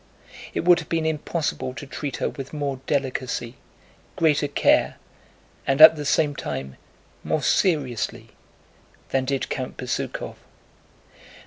It 0.55 0.65
would 0.65 0.79
have 0.79 0.89
been 0.89 1.05
impossible 1.05 1.75
to 1.75 1.85
treat 1.85 2.17
her 2.17 2.27
with 2.29 2.53
more 2.53 2.81
delicacy, 2.87 3.57
greater 4.15 4.47
care, 4.47 4.95
and 5.67 5.79
at 5.79 5.95
the 5.95 6.05
same 6.05 6.35
time 6.35 6.77
more 7.23 7.43
seriously 7.43 8.29
than 9.09 9.25
did 9.25 9.49
Count 9.49 9.77
Bezúkhov. 9.77 10.37